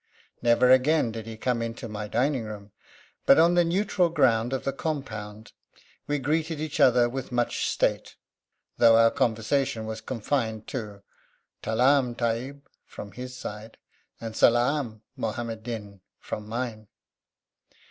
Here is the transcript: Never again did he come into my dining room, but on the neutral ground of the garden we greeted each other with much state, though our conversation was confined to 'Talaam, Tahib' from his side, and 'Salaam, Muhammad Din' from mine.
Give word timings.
Never 0.41 0.71
again 0.71 1.11
did 1.11 1.27
he 1.27 1.37
come 1.37 1.61
into 1.61 1.87
my 1.87 2.07
dining 2.07 2.43
room, 2.43 2.71
but 3.27 3.37
on 3.37 3.53
the 3.53 3.63
neutral 3.63 4.09
ground 4.09 4.51
of 4.51 4.63
the 4.63 4.71
garden 4.71 5.45
we 6.07 6.17
greeted 6.17 6.59
each 6.59 6.79
other 6.79 7.07
with 7.07 7.31
much 7.31 7.67
state, 7.67 8.15
though 8.79 8.97
our 8.97 9.11
conversation 9.11 9.85
was 9.85 10.01
confined 10.01 10.65
to 10.69 11.03
'Talaam, 11.61 12.15
Tahib' 12.17 12.65
from 12.83 13.11
his 13.11 13.37
side, 13.37 13.77
and 14.19 14.35
'Salaam, 14.35 15.03
Muhammad 15.15 15.61
Din' 15.61 16.01
from 16.19 16.47
mine. 16.49 16.87